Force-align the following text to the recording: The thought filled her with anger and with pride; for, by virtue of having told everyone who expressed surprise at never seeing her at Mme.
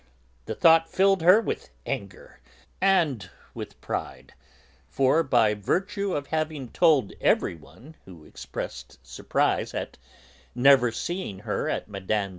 The 0.47 0.55
thought 0.55 0.89
filled 0.89 1.21
her 1.21 1.39
with 1.39 1.69
anger 1.85 2.39
and 2.81 3.29
with 3.53 3.79
pride; 3.81 4.33
for, 4.89 5.21
by 5.21 5.53
virtue 5.53 6.15
of 6.15 6.25
having 6.25 6.69
told 6.69 7.13
everyone 7.21 7.95
who 8.05 8.25
expressed 8.25 8.97
surprise 9.05 9.75
at 9.75 9.99
never 10.55 10.91
seeing 10.91 11.41
her 11.41 11.69
at 11.69 11.87
Mme. 11.87 12.29